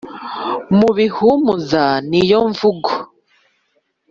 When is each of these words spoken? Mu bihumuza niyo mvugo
Mu 0.77 0.89
bihumuza 0.97 1.85
niyo 2.09 2.39
mvugo 2.49 2.91